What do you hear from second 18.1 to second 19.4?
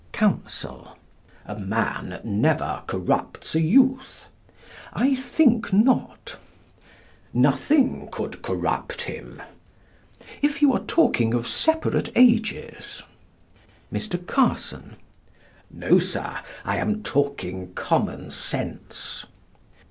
sense.